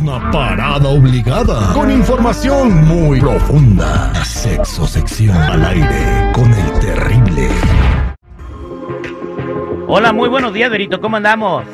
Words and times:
Una 0.00 0.30
parada 0.30 0.88
obligada 0.88 1.72
con 1.72 1.90
información 1.90 2.84
muy 2.86 3.18
profunda. 3.18 4.14
Sexo 4.24 4.86
sección 4.86 5.36
al 5.36 5.64
aire 5.64 6.32
con 6.32 6.52
el 6.52 6.78
terrible. 6.80 7.48
Hola, 9.86 10.12
muy 10.12 10.28
buenos 10.28 10.52
días, 10.52 10.70
Berito. 10.70 11.00
¿Cómo 11.00 11.16
andamos? 11.16 11.64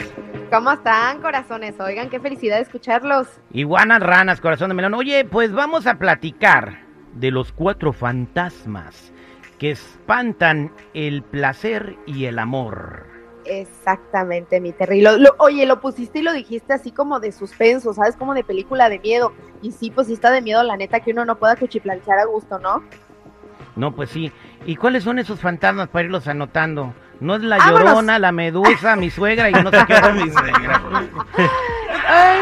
¿Cómo 0.51 0.71
están, 0.71 1.21
corazones? 1.21 1.81
Oigan, 1.81 2.11
qué 2.11 2.21
felicidad 2.21 2.61
escucharlos. 2.61 3.27
Iguanas, 3.53 4.01
ranas, 4.01 4.41
corazón 4.41 4.69
de 4.69 4.75
melón. 4.75 4.95
Oye, 4.95 5.25
pues 5.25 5.53
vamos 5.53 5.87
a 5.87 5.99
platicar 5.99 6.79
de 7.15 7.31
los 7.31 7.53
cuatro 7.53 7.93
fantasmas 7.93 9.13
que 9.59 9.73
espantan 9.73 10.73
el 10.95 11.23
placer 11.23 11.97
y 12.07 12.27
el 12.27 12.39
amor. 12.39 13.22
Exactamente, 13.45 14.61
mi 14.61 14.73
Terry. 14.73 15.01
Lo- 15.01 15.17
lo- 15.19 15.35
oye, 15.39 15.67
lo 15.67 15.81
pusiste 15.81 16.21
y 16.21 16.23
lo 16.23 16.33
dijiste 16.33 16.73
así 16.73 16.91
como 16.93 17.21
de 17.21 17.33
suspenso, 17.33 17.93
¿sabes? 17.93 18.17
Como 18.17 18.35
de 18.35 18.45
película 18.45 18.89
de 18.89 18.99
miedo. 18.99 19.33
Y 19.63 19.73
sí, 19.73 19.91
pues 19.91 20.07
sí 20.07 20.13
está 20.15 20.31
de 20.31 20.41
miedo, 20.43 20.63
la 20.63 20.77
neta, 20.77 21.01
que 21.01 21.13
uno 21.13 21.25
no 21.25 21.37
pueda 21.39 21.57
cuchiplanchar 21.57 22.19
a 22.19 22.25
gusto, 22.25 22.59
¿no? 22.59 22.83
No, 23.77 23.95
pues 23.95 24.11
sí. 24.11 24.31
¿Y 24.67 24.77
cuáles 24.77 25.05
son 25.05 25.19
esos 25.19 25.41
fantasmas 25.41 25.89
para 25.89 26.05
irlos 26.05 26.29
anotando? 26.29 26.95
No 27.21 27.37
es 27.37 27.43
la 27.43 27.57
¡Vámonos! 27.59 27.85
llorona, 27.85 28.19
la 28.19 28.33
medusa, 28.33 28.97
mi 28.97 29.09
suegra 29.11 29.49
y 29.49 29.53
no 29.53 29.71
sé 29.71 29.79
qué 29.87 29.95
mi 30.13 30.31
suegra. 30.31 30.83
Ay, 32.07 32.41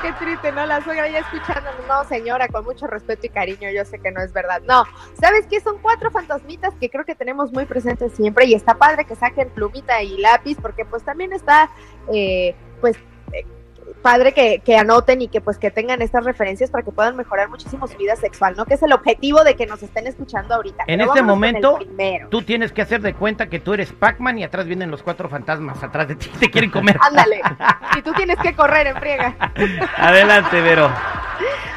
qué 0.00 0.12
triste, 0.12 0.52
¿no? 0.52 0.64
La 0.66 0.82
suegra 0.82 1.08
ya 1.08 1.18
escuchándonos. 1.18 1.86
No, 1.86 2.04
señora, 2.04 2.48
con 2.48 2.64
mucho 2.64 2.86
respeto 2.86 3.26
y 3.26 3.28
cariño, 3.28 3.70
yo 3.70 3.84
sé 3.84 3.98
que 3.98 4.10
no 4.10 4.22
es 4.22 4.32
verdad. 4.32 4.62
No, 4.66 4.84
¿sabes 5.20 5.46
qué? 5.48 5.60
Son 5.60 5.78
cuatro 5.78 6.10
fantasmitas 6.10 6.74
que 6.80 6.90
creo 6.90 7.04
que 7.04 7.14
tenemos 7.14 7.52
muy 7.52 7.64
presentes 7.66 8.12
siempre 8.12 8.46
y 8.46 8.54
está 8.54 8.74
padre 8.74 9.04
que 9.04 9.14
saquen 9.14 9.50
plumita 9.50 10.02
y 10.02 10.16
lápiz 10.18 10.56
porque 10.60 10.84
pues 10.84 11.04
también 11.04 11.32
está, 11.32 11.70
eh, 12.12 12.54
pues, 12.80 12.96
padre 14.02 14.32
que, 14.32 14.60
que 14.64 14.76
anoten 14.76 15.22
y 15.22 15.28
que 15.28 15.40
pues 15.40 15.58
que 15.58 15.70
tengan 15.70 16.02
estas 16.02 16.24
referencias 16.24 16.70
para 16.70 16.84
que 16.84 16.92
puedan 16.92 17.16
mejorar 17.16 17.48
muchísimo 17.48 17.86
su 17.86 17.96
vida 17.96 18.16
sexual, 18.16 18.54
¿no? 18.56 18.66
Que 18.66 18.74
es 18.74 18.82
el 18.82 18.92
objetivo 18.92 19.44
de 19.44 19.54
que 19.54 19.66
nos 19.66 19.82
estén 19.82 20.06
escuchando 20.06 20.54
ahorita. 20.54 20.84
En 20.86 21.00
este 21.00 21.22
momento, 21.22 21.78
tú 22.30 22.42
tienes 22.42 22.72
que 22.72 22.82
hacer 22.82 23.00
de 23.00 23.14
cuenta 23.14 23.48
que 23.48 23.60
tú 23.60 23.74
eres 23.74 23.92
Pac-Man 23.92 24.38
y 24.38 24.44
atrás 24.44 24.66
vienen 24.66 24.90
los 24.90 25.02
cuatro 25.02 25.28
fantasmas 25.28 25.82
atrás 25.82 26.08
de 26.08 26.16
ti 26.16 26.30
y 26.34 26.38
te 26.38 26.50
quieren 26.50 26.70
comer. 26.70 26.98
Ándale. 27.00 27.40
Y 27.94 28.00
tú 28.00 28.12
tienes 28.14 28.38
que 28.38 28.54
correr 28.54 28.86
en 28.86 28.96
friega. 28.96 29.36
Adelante, 29.98 30.60
Vero. 30.62 30.90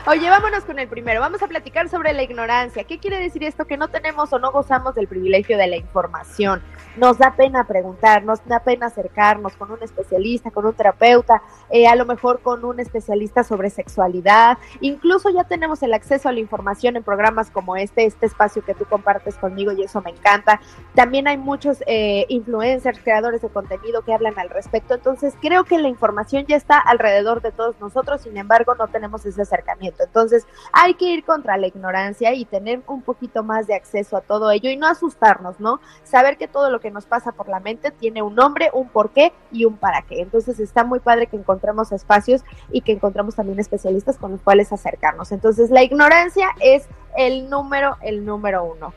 Oye, 0.08 0.30
vámonos 0.30 0.64
con 0.66 0.78
el 0.80 0.88
primero. 0.88 1.20
Vamos 1.20 1.42
a 1.42 1.48
platicar 1.48 1.90
sobre 1.90 2.14
la 2.14 2.24
ignorancia. 2.24 2.84
¿Qué 2.84 3.00
quiere 3.00 3.20
decir 3.20 3.44
esto? 3.44 3.66
Que 3.66 3.78
no 3.78 3.88
tenemos 3.88 4.32
o 4.34 4.40
no 4.40 4.52
gozamos 4.52 4.94
del 4.96 5.08
privilegio 5.08 5.58
de 5.58 5.68
la 5.68 5.78
información. 5.78 6.62
Nos 6.96 7.18
da 7.18 7.36
pena 7.36 7.66
preguntar, 7.66 8.24
nos 8.24 8.46
da 8.46 8.60
pena 8.60 8.88
acercarnos 8.88 9.56
con 9.56 9.72
un 9.72 9.82
especialista, 9.82 10.52
con 10.52 10.66
un 10.66 10.74
terapeuta, 10.74 11.42
eh, 11.70 11.88
a 11.88 11.96
lo 11.96 12.06
mejor 12.06 12.42
con 12.42 12.64
un 12.64 12.80
especialista 12.80 13.44
sobre 13.44 13.70
sexualidad. 13.70 14.58
Incluso 14.80 15.30
ya 15.30 15.44
tenemos 15.44 15.82
el 15.84 15.94
acceso 15.94 16.30
a 16.30 16.32
la 16.32 16.40
información 16.40 16.96
en 16.96 17.04
programas 17.04 17.50
como 17.50 17.76
este, 17.76 18.06
este 18.06 18.28
espacio 18.28 18.64
que 18.64 18.76
tú 18.76 18.86
compartes 18.86 19.36
conmigo 19.36 19.72
y 19.72 19.84
eso 19.84 20.02
me 20.02 20.12
encanta. 20.12 20.62
También 20.94 21.28
hay 21.28 21.38
muchos 21.38 21.84
eh, 21.88 22.26
influencers, 22.30 23.00
creadores 23.00 23.42
de 23.42 23.50
contenido 23.50 24.04
que 24.04 24.14
hablan 24.14 24.38
al 24.38 24.50
respecto. 24.50 24.94
Entonces 24.94 25.34
creo 25.42 25.64
que 25.64 25.80
la 25.80 25.88
información 25.88 26.46
ya 26.48 26.56
está 26.56 26.80
alrededor 26.80 27.42
de 27.42 27.52
todos 27.52 27.80
nosotros, 27.80 28.22
sin 28.22 28.38
embargo 28.38 28.76
no 28.76 28.88
tenemos 28.88 29.26
ese 29.26 29.46
acercamiento. 29.56 30.04
Entonces 30.04 30.46
hay 30.72 30.94
que 30.96 31.06
ir 31.06 31.24
contra 31.24 31.58
la 31.58 31.68
ignorancia 31.68 32.34
y 32.34 32.46
tener 32.46 32.82
un 32.88 33.02
poquito 33.02 33.44
más 33.44 33.68
de 33.68 33.76
acceso 33.76 34.18
a 34.18 34.22
todo 34.22 34.52
ello 34.52 34.70
y 34.70 34.78
no 34.78 34.88
asustarnos, 34.88 35.60
¿no? 35.60 35.80
Saber 36.04 36.38
que 36.38 36.48
todo 36.48 36.70
lo 36.70 36.80
que 36.80 36.92
nos 36.92 37.06
pasa 37.06 37.32
por 37.32 37.50
la 37.50 37.60
mente 37.60 37.92
tiene 37.92 38.22
un 38.22 38.36
nombre, 38.36 38.70
un 38.74 38.90
porqué 38.90 39.34
y 39.52 39.66
un 39.66 39.78
para 39.78 40.02
qué. 40.04 40.22
Entonces 40.22 40.60
está 40.60 40.84
muy 40.84 41.00
padre 41.00 41.28
que 41.28 41.38
encontremos 41.38 41.92
espacios 41.92 42.44
y 42.72 42.82
que 42.82 42.92
encontremos 42.92 43.36
también 43.36 43.60
especialistas 43.60 44.18
con 44.18 44.32
los 44.32 44.42
cuales 44.42 44.72
acercarnos. 44.72 45.32
Entonces 45.32 45.70
la 45.70 45.84
ignorancia 45.84 46.50
es 46.60 46.88
el 47.18 47.50
número, 47.50 47.98
el 48.02 48.26
número 48.26 48.64
uno. 48.64 48.94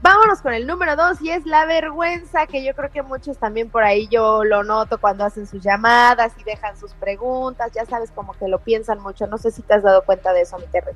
Vámonos 0.00 0.40
con 0.42 0.52
el 0.54 0.66
número 0.66 0.96
dos 0.96 1.20
y 1.20 1.30
es 1.30 1.44
la 1.44 1.66
vergüenza, 1.66 2.46
que 2.46 2.64
yo 2.64 2.74
creo 2.74 2.90
que 2.90 3.02
muchos 3.02 3.36
también 3.38 3.68
por 3.68 3.82
ahí 3.84 4.06
yo 4.08 4.44
lo 4.44 4.62
noto 4.64 4.98
cuando 4.98 5.24
hacen 5.24 5.46
sus 5.46 5.62
llamadas 5.62 6.32
y 6.38 6.44
dejan 6.44 6.76
sus 6.78 6.92
preguntas, 6.94 7.72
ya 7.74 7.84
sabes, 7.84 8.10
como 8.12 8.32
que 8.34 8.48
lo 8.48 8.58
piensan 8.60 9.00
mucho. 9.00 9.26
No 9.26 9.38
sé 9.38 9.50
si 9.50 9.62
te 9.62 9.74
has 9.74 9.82
dado 9.82 10.02
cuenta 10.02 10.32
de 10.32 10.42
eso, 10.42 10.56
mi 10.58 10.66
Terry. 10.66 10.92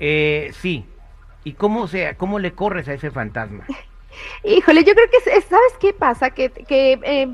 Eh, 0.00 0.50
sí. 0.60 0.88
¿Y 1.44 1.52
cómo, 1.54 1.86
se, 1.88 2.16
cómo 2.16 2.38
le 2.38 2.52
corres 2.54 2.88
a 2.88 2.94
ese 2.94 3.10
fantasma? 3.10 3.64
Híjole, 4.44 4.82
yo 4.84 4.94
creo 4.94 5.06
que, 5.10 5.30
es- 5.30 5.44
¿sabes 5.44 5.72
qué 5.80 5.92
pasa? 5.92 6.30
Que, 6.30 6.50
que 6.50 6.98
eh, 7.02 7.28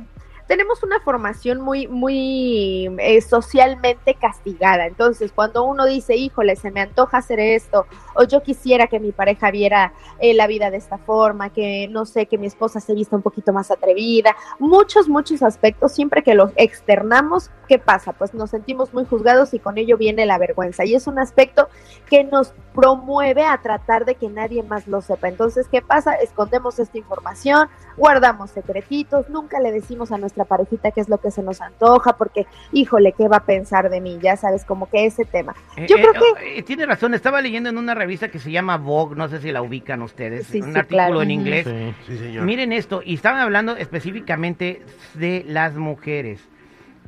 tenemos 0.47 0.83
una 0.83 1.01
formación 1.01 1.61
muy, 1.61 1.87
muy 1.87 2.95
eh, 2.99 3.21
socialmente 3.23 4.15
castigada. 4.15 4.87
Entonces, 4.87 5.33
cuando 5.33 5.65
uno 5.65 5.87
dice, 5.87 6.17
híjole, 6.17 6.57
se 6.57 6.71
me 6.71 6.81
antoja 6.81 7.19
hacer 7.19 7.41
esto, 7.41 7.87
o 8.15 8.25
yo 8.25 8.43
quisiera 8.43 8.87
que 8.87 9.01
mi 9.01 9.13
pareja 9.13 9.51
viera 9.51 9.93
eh, 10.19 10.35
la 10.35 10.47
vida 10.47 10.71
de 10.71 10.77
esta 10.77 10.99
forma, 10.99 11.51
que 11.51 11.89
no 11.89 12.05
sé, 12.05 12.27
que 12.27 12.39
mi 12.39 12.47
esposa 12.47 12.81
se 12.81 12.95
vista 12.95 13.17
un 13.17 13.23
poquito 13.23 13.53
más 13.53 13.71
atrevida, 13.71 14.37
muchos, 14.59 15.09
muchos 15.09 15.43
aspectos, 15.43 15.93
siempre 15.93 16.23
que 16.23 16.35
los 16.35 16.51
externamos, 16.57 17.51
¿qué 17.69 17.79
pasa? 17.79 18.13
Pues 18.13 18.35
nos 18.35 18.51
sentimos 18.51 18.93
muy 18.93 19.05
juzgados 19.07 19.55
y 19.55 19.59
con 19.59 19.79
ello 19.79 19.97
viene 19.97 20.27
la 20.27 20.39
vergüenza. 20.39 20.85
Y 20.85 20.95
es 20.95 21.07
un 21.07 21.19
aspecto 21.19 21.69
que 22.09 22.25
nos 22.25 22.53
promueve 22.75 23.45
a 23.45 23.61
tratar 23.63 24.05
de 24.05 24.17
que 24.17 24.29
nadie 24.29 24.63
más 24.63 24.87
lo 24.89 25.01
sepa. 25.01 25.29
Entonces, 25.29 25.69
¿qué 25.69 25.81
pasa? 25.81 26.15
Escondemos 26.15 26.79
esta 26.79 26.99
información, 26.99 27.69
guardamos 27.97 28.51
secretitos, 28.51 29.31
nunca 29.31 29.61
le 29.61 29.73
decimos 29.73 30.13
a 30.13 30.19
nuestra 30.19 30.34
parejita 30.43 30.91
qué 30.91 31.01
es 31.01 31.09
lo 31.09 31.19
que 31.19 31.31
se 31.31 31.45
nos 31.45 31.61
antoja, 31.61 32.17
porque, 32.17 32.47
híjole, 32.73 33.13
¿qué 33.13 33.29
va 33.29 33.37
a 33.37 33.45
pensar 33.47 33.89
de 33.91 34.01
mí? 34.01 34.19
Ya 34.21 34.37
sabes, 34.37 34.65
como 34.65 34.91
que 34.91 35.07
ese 35.07 35.25
tema. 35.25 35.55
Yo 35.87 35.97
Eh, 35.97 36.03
creo 36.03 36.13
eh, 36.15 36.35
que... 36.41 36.59
eh, 36.59 36.63
tiene 36.65 36.87
razón, 36.87 37.15
estaba 37.15 37.41
leyendo 37.41 37.69
en 37.69 37.79
una 37.79 37.95
revista 37.95 38.29
que 38.29 38.41
se 38.41 38.51
llama 38.51 38.77
Vogue, 38.79 39.15
no 39.15 39.29
sé 39.29 39.41
si 39.41 39.53
la 39.53 39.63
ubican 39.63 40.03
ustedes, 40.03 40.49
Sí, 40.49 40.61
un 40.61 40.73
sí, 40.73 40.79
artículo 40.81 41.05
claro. 41.05 41.23
en 41.23 41.31
inglés. 41.31 41.67
Sí, 41.69 41.95
sí, 42.09 42.19
señor. 42.19 42.45
Miren 42.45 42.73
esto, 42.73 43.01
y 43.05 43.15
estaban 43.15 43.41
hablando 43.41 43.77
específicamente 43.77 44.83
de 45.15 45.45
las 45.47 45.77
mujeres. 45.77 46.41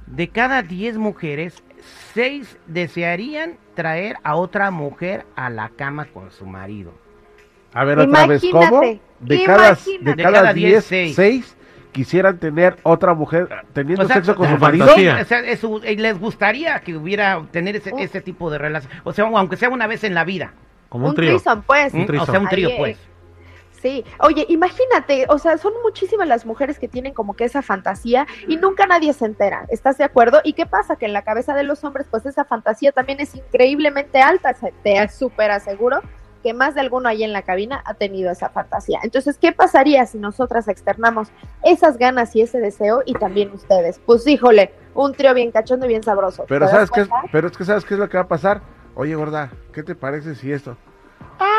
De 0.07 0.29
cada 0.29 0.63
10 0.63 0.99
mujeres, 0.99 1.65
6 2.15 2.59
desearían 2.69 3.55
traer 3.75 4.17
a 4.23 4.37
otra 4.37 4.71
mujer 4.71 5.27
a 5.35 5.51
la 5.51 5.71
cama 5.71 6.05
con 6.07 6.31
su 6.31 6.47
marido. 6.47 6.93
A 7.75 7.85
ver, 7.85 7.99
otra 7.99 8.27
vez, 8.27 8.43
¿cómo? 8.51 8.63
Imagínate, 8.83 9.01
De 9.21 9.45
cada, 9.45 9.67
imagínate. 9.69 10.05
de 10.11 10.15
De 10.15 10.23
cada 10.23 10.39
cada 10.39 10.53
diez, 10.53 10.71
10, 10.71 10.85
seis. 10.85 11.15
6 11.17 11.57
quisieran 11.93 12.39
tener 12.39 12.77
otra 12.83 13.15
mujer 13.15 13.49
teniendo 13.73 14.05
O 14.05 14.07
sea, 14.07 14.17
sexo 14.17 14.35
con 14.37 14.49
su 14.49 14.59
marido. 14.59 14.87
O 14.87 15.25
sea, 15.25 15.41
es 15.41 15.61
su- 15.61 15.81
eh, 15.85 15.97
les 15.97 16.19
gustaría 16.19 16.79
que 16.81 16.97
hubiera 16.97 17.43
tener 17.51 17.77
ese, 17.77 17.93
Oh. 17.93 17.99
ese 17.99 18.21
tipo 18.21 18.51
de 18.51 18.59
relación. 18.59 18.93
O 19.05 19.13
sea, 19.13 19.25
aunque 19.27 19.57
sea 19.57 19.69
una 19.69 19.87
vez 19.87 20.05
en 20.05 20.15
la 20.15 20.25
vida. 20.25 20.53
Como 20.89 21.05
Un 21.07 21.11
un 21.11 21.17
trío. 21.17 21.29
threesome, 21.31 21.63
pues. 21.67 21.93
¿Mm? 21.95 22.07
O 22.21 22.27
sea, 22.27 22.39
un 22.41 22.49
trío, 22.49 22.71
pues. 22.79 22.99
Sí, 23.83 24.05
oye, 24.21 24.47
imagínate, 24.49 25.27
o 25.29 25.39
sea, 25.39 25.59
son 25.59 25.73
muchísimas 25.85 26.27
las 26.27 26.47
mujeres 26.47 26.79
que 26.79 26.89
tienen 26.89 27.13
como 27.13 27.35
que 27.37 27.45
esa 27.45 27.61
fantasía 27.63 28.27
y 28.49 28.57
nunca 28.57 28.87
nadie 28.87 29.13
se 29.13 29.27
entera, 29.27 29.67
¿estás 29.69 29.99
de 29.99 30.05
acuerdo? 30.05 30.41
¿Y 30.45 30.55
qué 30.55 30.65
pasa? 30.67 30.97
Que 30.97 31.05
en 31.07 31.13
la 31.13 31.23
cabeza 31.23 31.55
de 31.55 31.63
los 31.63 31.85
hombres, 31.85 32.07
pues 32.11 32.25
esa 32.27 32.45
fantasía 32.47 32.91
también 32.93 33.21
es 33.21 33.35
increíblemente 33.37 34.19
alta, 34.21 34.55
se- 34.55 34.73
te 34.83 35.07
súper 35.09 35.51
aseguro 35.51 36.01
que 36.47 36.55
más 36.55 36.77
de 36.77 36.81
alguno 36.81 37.09
ahí 37.09 37.25
en 37.25 37.33
la 37.33 37.43
cabina 37.43 37.83
ha 37.85 37.95
tenido 37.95 38.31
esa 38.31 38.51
fantasía. 38.51 39.01
Entonces, 39.03 39.37
¿qué 39.37 39.51
pasaría 39.51 40.07
si 40.07 40.17
nosotras 40.17 40.69
externamos 40.69 41.27
esas 41.65 41.99
ganas 41.99 42.37
y 42.37 42.43
ese 42.43 42.61
deseo 42.61 43.03
y 43.05 43.15
también 43.15 43.51
ustedes? 43.51 44.01
Pues 44.07 44.25
híjole, 44.29 44.73
un 44.95 45.13
trío 45.13 45.35
bien 45.35 45.51
cachondo 45.51 45.87
y 45.87 45.89
bien 45.89 46.05
sabroso. 46.05 46.45
Pero 46.47 46.67
¿te 46.67 46.71
sabes 46.71 46.91
pero 47.33 47.49
es 47.49 47.57
que 47.57 47.65
sabes 47.65 47.85
qué 47.85 47.95
es 47.95 47.99
lo 47.99 48.09
que 48.09 48.17
va 48.17 48.23
a 48.23 48.29
pasar. 48.29 48.61
Oye, 48.95 49.17
gorda, 49.17 49.51
¿qué 49.73 49.83
te 49.83 49.97
parece 49.97 50.37
si 50.37 50.53
esto? 50.53 50.77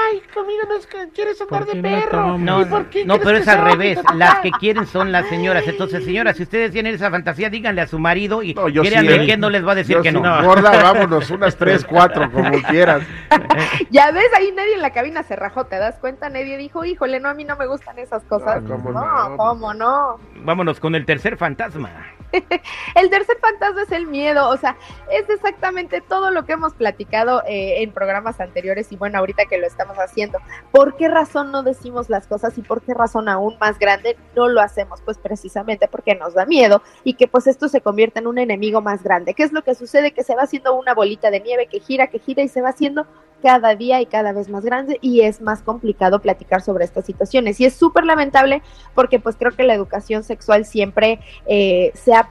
Ay, 0.09 0.21
conmigo 0.33 0.61
no 0.67 0.75
es 0.75 0.87
que 0.87 1.09
quieres 1.13 1.39
andar 1.41 1.65
¿Por 1.65 1.73
de 1.75 1.81
perro. 1.81 2.37
No, 2.37 2.61
¿Y 2.61 2.65
por 2.65 2.85
qué 2.89 3.05
no, 3.05 3.19
pero 3.19 3.37
es 3.37 3.47
al 3.47 3.63
revés. 3.63 3.99
Las 4.15 4.39
que 4.39 4.51
quieren 4.51 4.85
son 4.85 5.11
las 5.11 5.27
señoras. 5.27 5.67
Entonces, 5.67 6.03
señoras, 6.05 6.37
si 6.37 6.43
ustedes 6.43 6.71
tienen 6.71 6.95
esa 6.95 7.09
fantasía, 7.09 7.49
díganle 7.49 7.81
a 7.81 7.87
su 7.87 7.99
marido 7.99 8.43
y 8.43 8.53
No, 8.53 8.69
yo 8.69 8.81
créanme 8.83 9.19
sí. 9.19 9.25
que 9.25 9.37
no 9.37 9.49
les 9.49 9.65
va 9.65 9.71
a 9.73 9.75
decir 9.75 9.95
Yo 9.95 10.01
que 10.01 10.11
sí, 10.11 10.19
no. 10.19 10.43
Gorda, 10.43 10.71
vámonos, 10.71 11.29
unas 11.31 11.55
tres, 11.57 11.83
cuatro, 11.85 12.31
como 12.31 12.51
quieras. 12.63 13.01
Ya 13.89 14.11
ves, 14.11 14.29
ahí 14.35 14.51
nadie 14.55 14.75
en 14.75 14.81
la 14.81 14.91
cabina 14.91 15.23
se 15.23 15.35
rajó, 15.35 15.65
¿te 15.65 15.77
das 15.77 15.97
cuenta? 15.99 16.29
Nadie 16.29 16.57
dijo, 16.57 16.85
híjole, 16.85 17.19
no, 17.19 17.29
a 17.29 17.33
mí 17.33 17.43
no 17.43 17.55
me 17.55 17.65
gustan 17.67 17.97
esas 17.99 18.23
cosas. 18.23 18.61
No, 18.63 18.75
¿cómo 18.75 18.91
no, 18.91 19.29
no? 19.29 19.37
¿cómo 19.37 19.73
no? 19.73 20.19
Vámonos 20.43 20.79
con 20.79 20.95
el 20.95 21.05
tercer 21.05 21.37
fantasma. 21.37 21.89
El 22.95 23.09
tercer 23.09 23.37
fantasma 23.39 23.83
es 23.83 23.91
el 23.91 24.07
miedo, 24.07 24.49
o 24.49 24.57
sea, 24.57 24.77
es 25.11 25.29
exactamente 25.29 26.01
todo 26.01 26.31
lo 26.31 26.45
que 26.45 26.53
hemos 26.53 26.73
platicado 26.73 27.43
eh, 27.47 27.81
en 27.81 27.91
programas 27.91 28.39
anteriores 28.39 28.91
y 28.91 28.97
bueno, 28.97 29.19
ahorita 29.19 29.45
que 29.45 29.57
lo 29.57 29.67
estamos 29.67 29.97
haciendo. 29.97 30.39
¿Por 30.71 30.95
qué 30.95 31.07
razón 31.07 31.51
no 31.51 31.63
decimos 31.63 32.09
las 32.09 32.27
cosas 32.27 32.57
y 32.57 32.61
por 32.61 32.81
qué 32.81 32.93
razón 32.93 33.29
aún 33.29 33.57
más 33.59 33.79
grande 33.79 34.17
no 34.35 34.47
lo 34.47 34.61
hacemos? 34.61 35.01
Pues 35.01 35.17
precisamente 35.17 35.87
porque 35.87 36.15
nos 36.15 36.33
da 36.33 36.45
miedo 36.45 36.81
y 37.03 37.13
que 37.13 37.27
pues 37.27 37.47
esto 37.47 37.67
se 37.67 37.81
convierte 37.81 38.19
en 38.19 38.27
un 38.27 38.37
enemigo 38.37 38.81
más 38.81 39.03
grande. 39.03 39.33
¿Qué 39.33 39.43
es 39.43 39.53
lo 39.53 39.63
que 39.63 39.75
sucede? 39.75 40.11
Que 40.11 40.23
se 40.23 40.35
va 40.35 40.43
haciendo 40.43 40.75
una 40.75 40.93
bolita 40.93 41.31
de 41.31 41.39
nieve 41.39 41.67
que 41.67 41.79
gira, 41.79 42.07
que 42.07 42.19
gira 42.19 42.43
y 42.43 42.47
se 42.47 42.61
va 42.61 42.69
haciendo 42.69 43.07
cada 43.41 43.75
día 43.75 44.01
y 44.01 44.05
cada 44.05 44.33
vez 44.33 44.49
más 44.49 44.63
grande 44.63 44.97
y 45.01 45.21
es 45.21 45.41
más 45.41 45.61
complicado 45.61 46.19
platicar 46.19 46.61
sobre 46.61 46.85
estas 46.85 47.05
situaciones. 47.05 47.59
Y 47.59 47.65
es 47.65 47.73
súper 47.73 48.05
lamentable 48.05 48.61
porque 48.95 49.19
pues 49.19 49.35
creo 49.35 49.51
que 49.51 49.63
la 49.63 49.73
educación 49.73 50.23
sexual 50.23 50.65
siempre 50.65 51.19
eh, 51.45 51.91
se 51.93 52.13
ha 52.13 52.27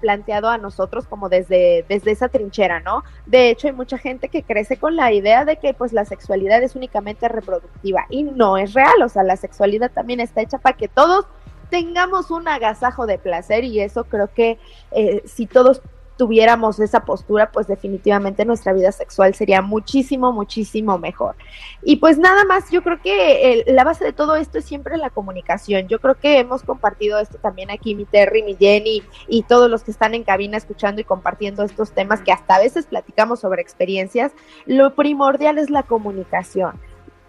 planteado 0.00 0.48
a 0.48 0.58
nosotros 0.58 1.06
como 1.06 1.28
desde, 1.28 1.84
desde 1.88 2.10
esa 2.10 2.28
trinchera, 2.28 2.80
¿no? 2.80 3.04
De 3.26 3.50
hecho, 3.50 3.68
hay 3.68 3.72
mucha 3.72 3.98
gente 3.98 4.28
que 4.28 4.42
crece 4.42 4.76
con 4.76 4.96
la 4.96 5.12
idea 5.12 5.44
de 5.44 5.56
que 5.56 5.74
pues 5.74 5.92
la 5.92 6.04
sexualidad 6.04 6.62
es 6.62 6.76
únicamente 6.76 7.28
reproductiva 7.28 8.06
y 8.10 8.24
no 8.24 8.56
es 8.56 8.74
real, 8.74 9.02
o 9.02 9.08
sea, 9.08 9.22
la 9.22 9.36
sexualidad 9.36 9.90
también 9.90 10.20
está 10.20 10.40
hecha 10.42 10.58
para 10.58 10.76
que 10.76 10.88
todos 10.88 11.26
tengamos 11.70 12.30
un 12.30 12.48
agasajo 12.48 13.06
de 13.06 13.18
placer 13.18 13.64
y 13.64 13.80
eso 13.80 14.04
creo 14.04 14.32
que 14.34 14.58
eh, 14.90 15.22
si 15.24 15.46
todos 15.46 15.80
tuviéramos 16.20 16.78
esa 16.80 17.06
postura, 17.06 17.50
pues 17.50 17.66
definitivamente 17.66 18.44
nuestra 18.44 18.74
vida 18.74 18.92
sexual 18.92 19.34
sería 19.34 19.62
muchísimo, 19.62 20.32
muchísimo 20.32 20.98
mejor. 20.98 21.34
Y 21.82 21.96
pues 21.96 22.18
nada 22.18 22.44
más, 22.44 22.70
yo 22.70 22.82
creo 22.82 23.00
que 23.00 23.64
la 23.68 23.84
base 23.84 24.04
de 24.04 24.12
todo 24.12 24.36
esto 24.36 24.58
es 24.58 24.66
siempre 24.66 24.98
la 24.98 25.08
comunicación. 25.08 25.88
Yo 25.88 25.98
creo 25.98 26.16
que 26.16 26.38
hemos 26.38 26.62
compartido 26.62 27.18
esto 27.18 27.38
también 27.38 27.70
aquí, 27.70 27.94
mi 27.94 28.04
Terry, 28.04 28.42
mi 28.42 28.54
Jenny 28.54 29.02
y 29.28 29.44
todos 29.44 29.70
los 29.70 29.82
que 29.82 29.92
están 29.92 30.12
en 30.12 30.22
cabina 30.22 30.58
escuchando 30.58 31.00
y 31.00 31.04
compartiendo 31.04 31.62
estos 31.62 31.92
temas 31.92 32.20
que 32.20 32.32
hasta 32.32 32.56
a 32.56 32.60
veces 32.60 32.84
platicamos 32.84 33.40
sobre 33.40 33.62
experiencias. 33.62 34.32
Lo 34.66 34.94
primordial 34.94 35.56
es 35.56 35.70
la 35.70 35.84
comunicación. 35.84 36.78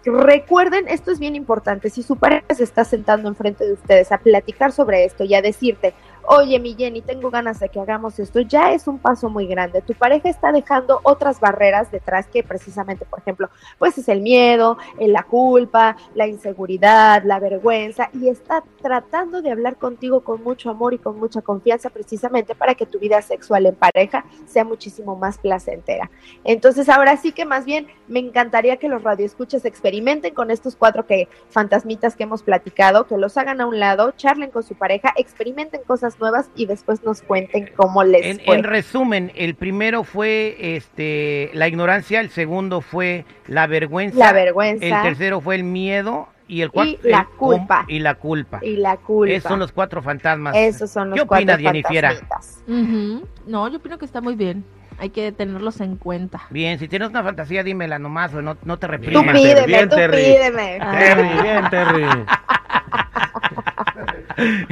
Recuerden, 0.04 0.88
esto 0.88 1.12
es 1.12 1.20
bien 1.20 1.36
importante, 1.36 1.88
si 1.88 2.02
su 2.02 2.16
pareja 2.16 2.54
se 2.56 2.64
está 2.64 2.84
sentando 2.84 3.28
enfrente 3.28 3.64
de 3.64 3.74
ustedes 3.74 4.10
a 4.10 4.18
platicar 4.18 4.72
sobre 4.72 5.04
esto 5.04 5.22
y 5.22 5.32
a 5.34 5.42
decirte, 5.42 5.94
oye 6.26 6.58
mi 6.58 6.74
Jenny, 6.74 7.02
tengo 7.02 7.30
ganas 7.30 7.60
de 7.60 7.68
que 7.68 7.80
hagamos 7.80 8.18
esto, 8.18 8.40
ya 8.40 8.72
es 8.72 8.86
un 8.86 8.98
paso 8.98 9.28
muy 9.28 9.46
grande. 9.46 9.82
Tu 9.82 9.94
pareja 9.94 10.28
está 10.28 10.52
dejando 10.52 11.00
otras 11.02 11.40
barreras 11.40 11.90
detrás 11.90 12.26
que 12.26 12.42
precisamente, 12.42 13.04
por 13.04 13.20
ejemplo, 13.20 13.50
pues 13.78 13.98
es 13.98 14.08
el 14.08 14.20
miedo, 14.20 14.78
la 14.98 15.22
culpa, 15.24 15.96
la 16.14 16.26
inseguridad, 16.26 17.22
la 17.24 17.38
vergüenza 17.38 18.10
y 18.12 18.28
está 18.28 18.62
tratando 18.80 19.42
de 19.42 19.50
hablar 19.50 19.76
contigo 19.76 20.22
con 20.22 20.42
mucho 20.42 20.70
amor 20.70 20.94
y 20.94 20.98
con 20.98 21.18
mucha 21.18 21.42
confianza 21.42 21.90
precisamente 21.90 22.54
para 22.54 22.74
que 22.74 22.86
tu 22.86 22.98
vida 22.98 23.20
sexual 23.22 23.66
en 23.66 23.74
pareja 23.74 24.24
sea 24.46 24.64
muchísimo 24.64 25.16
más 25.16 25.38
placentera. 25.38 26.10
Entonces 26.44 26.88
ahora 26.88 27.16
sí 27.16 27.32
que 27.32 27.44
más 27.44 27.64
bien 27.64 27.86
me 28.08 28.20
encantaría 28.20 28.76
que 28.76 28.88
los 28.88 29.02
radioescuchas 29.02 29.64
experimenten 29.64 30.34
con 30.34 30.50
estos 30.50 30.76
cuatro 30.76 31.06
que 31.06 31.28
fantasmitas 31.50 32.16
que 32.16 32.24
hemos 32.24 32.42
platicado, 32.42 33.06
que 33.06 33.16
los 33.16 33.36
hagan 33.36 33.60
a 33.60 33.66
un 33.66 33.78
lado, 33.78 34.12
charlen 34.12 34.50
con 34.50 34.62
su 34.62 34.74
pareja, 34.74 35.12
experimenten 35.16 35.82
cosas 35.82 36.11
nuevas 36.18 36.50
y 36.54 36.66
después 36.66 37.02
nos 37.04 37.22
cuenten 37.22 37.70
cómo 37.76 38.04
les 38.04 38.24
en, 38.24 38.40
fue. 38.40 38.56
En 38.56 38.64
resumen, 38.64 39.32
el 39.34 39.54
primero 39.54 40.04
fue 40.04 40.56
este 40.76 41.50
la 41.54 41.68
ignorancia, 41.68 42.20
el 42.20 42.30
segundo 42.30 42.80
fue 42.80 43.24
la 43.46 43.66
vergüenza, 43.66 44.18
la 44.18 44.32
vergüenza, 44.32 44.84
el 44.84 45.02
tercero 45.02 45.40
fue 45.40 45.56
el 45.56 45.64
miedo 45.64 46.28
y 46.48 46.60
el 46.62 46.70
cuarto 46.70 46.98
y 47.02 47.10
la 47.10 47.28
culpa 47.36 47.84
y 47.88 47.98
la 47.98 48.14
culpa 48.14 48.60
y 48.62 48.76
la 48.76 48.96
culpa. 48.96 49.32
Esos 49.32 49.48
son 49.48 49.58
los 49.58 49.72
cuatro 49.72 50.02
fantasmas. 50.02 50.54
Esos 50.56 50.90
son 50.90 51.10
los 51.10 51.18
¿Qué 51.18 51.26
cuatro 51.26 51.54
opinas, 51.54 51.60
Jennifer? 51.60 52.22
No, 53.46 53.68
yo 53.68 53.78
opino 53.78 53.98
que 53.98 54.04
está 54.04 54.20
muy 54.20 54.34
bien. 54.34 54.64
Hay 54.98 55.10
que 55.10 55.32
tenerlos 55.32 55.80
en 55.80 55.96
cuenta. 55.96 56.42
Bien, 56.50 56.78
si 56.78 56.86
tienes 56.86 57.08
una 57.08 57.24
fantasía, 57.24 57.64
dímela 57.64 57.98
nomás, 57.98 58.32
o 58.34 58.42
no, 58.42 58.56
no 58.64 58.78
te 58.78 58.86
reprimas. 58.86 59.24
Tú 59.24 59.32
pídeme, 59.32 59.66
Bien, 59.66 59.88
tú 59.88 59.96
Terry. 59.96 60.16
pídeme. 60.22 60.78
Terry, 60.78 61.42
bien, 61.42 61.70
Terry. 61.70 62.04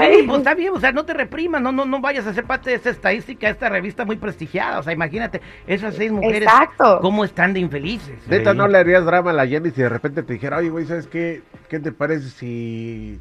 Sí, 0.00 0.22
pues 0.26 0.38
está 0.38 0.54
bien, 0.54 0.72
o 0.74 0.80
sea, 0.80 0.92
no 0.92 1.04
te 1.04 1.14
reprimas, 1.14 1.60
no, 1.60 1.72
no, 1.72 1.84
no 1.84 2.00
vayas 2.00 2.26
a 2.26 2.34
ser 2.34 2.44
parte 2.44 2.70
de 2.70 2.76
esta 2.76 2.90
estadística, 2.90 3.46
de 3.46 3.52
esta 3.52 3.68
revista 3.68 4.04
muy 4.04 4.16
prestigiada. 4.16 4.78
O 4.78 4.82
sea, 4.82 4.92
imagínate, 4.92 5.40
esas 5.66 5.94
seis 5.94 6.10
mujeres, 6.12 6.42
Exacto. 6.42 6.98
¿cómo 7.00 7.24
están 7.24 7.52
de 7.54 7.60
infelices? 7.60 8.14
Neta, 8.28 8.52
Sí. 8.52 8.56
no 8.56 8.68
le 8.68 8.78
harías 8.78 9.04
drama 9.04 9.30
a 9.30 9.34
la 9.34 9.46
Jenny 9.46 9.70
si 9.70 9.82
de 9.82 9.88
repente 9.88 10.22
te 10.22 10.32
dijera, 10.34 10.58
oye, 10.58 10.70
güey, 10.70 10.86
¿sabes 10.86 11.06
qué? 11.06 11.42
¿Qué 11.68 11.78
te 11.78 11.92
parece 11.92 12.28
si... 12.30 13.18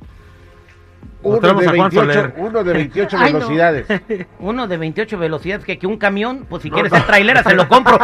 Uno 1.22 1.40
de, 1.40 1.50
a 1.50 1.54
Juan 1.54 1.90
28, 1.92 2.00
Soler. 2.02 2.34
uno 2.38 2.64
de 2.64 2.74
28 2.74 3.18
Ay, 3.20 3.34
no. 3.34 3.40
velocidades. 3.40 3.88
Uno 4.40 4.68
de 4.68 4.78
28 4.78 5.18
velocidades, 5.18 5.66
que, 5.66 5.78
que 5.80 5.88
un 5.88 5.98
camión, 5.98 6.46
pues 6.50 6.64
si 6.64 6.70
quieres 6.72 6.92
ser 6.92 7.04
trailera, 7.04 7.44
se 7.44 7.54
lo 7.56 7.68
compro. 7.68 7.98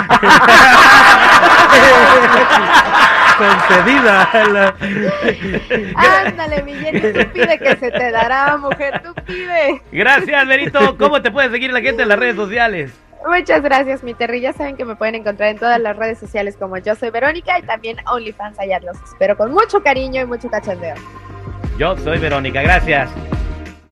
Concedida. 3.41 4.29
la- 4.51 4.75
Ándale, 6.25 6.63
mi 6.63 6.73
Jenny, 6.73 6.99
tú 7.01 7.19
pide 7.33 7.57
que 7.57 7.75
se 7.77 7.91
te 7.91 8.11
dará, 8.11 8.57
mujer, 8.57 9.01
tú 9.03 9.13
pide. 9.25 9.81
Gracias, 9.91 10.47
Berito. 10.47 10.97
¿Cómo 10.97 11.21
te 11.21 11.31
puede 11.31 11.49
seguir 11.49 11.71
la 11.73 11.81
gente 11.81 12.03
en 12.03 12.09
las 12.09 12.19
redes 12.19 12.35
sociales? 12.35 12.91
Muchas 13.25 13.61
gracias, 13.61 14.03
mi 14.03 14.13
Terry. 14.15 14.41
Ya 14.41 14.51
saben 14.53 14.75
que 14.75 14.83
me 14.85 14.95
pueden 14.95 15.15
encontrar 15.15 15.49
en 15.49 15.57
todas 15.59 15.79
las 15.79 15.95
redes 15.95 16.17
sociales 16.19 16.55
como 16.57 16.77
yo 16.77 16.95
soy 16.95 17.11
Verónica 17.11 17.57
y 17.59 17.61
también 17.61 17.97
OnlyFans. 18.11 18.59
Allá 18.59 18.79
los 18.79 18.97
espero 19.03 19.37
con 19.37 19.51
mucho 19.51 19.81
cariño 19.83 20.21
y 20.21 20.25
mucho 20.25 20.49
cachondeo. 20.49 20.95
Yo 21.77 21.95
soy 21.97 22.17
Verónica, 22.17 22.61
gracias. 22.63 23.09